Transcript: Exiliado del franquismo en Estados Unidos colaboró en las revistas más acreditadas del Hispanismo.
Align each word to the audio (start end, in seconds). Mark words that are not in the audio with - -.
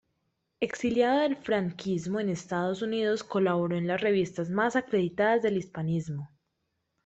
Exiliado 0.59 1.19
del 1.19 1.35
franquismo 1.35 2.19
en 2.19 2.29
Estados 2.29 2.81
Unidos 2.81 3.23
colaboró 3.23 3.77
en 3.77 3.85
las 3.85 4.01
revistas 4.01 4.49
más 4.49 4.75
acreditadas 4.75 5.43
del 5.43 5.57
Hispanismo. 5.57 6.31